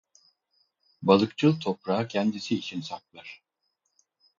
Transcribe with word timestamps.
Balıkçıl 1.01 1.59
toprağı 1.59 2.07
kendisi 2.07 2.55
için 2.55 2.81
saklar. 2.81 3.43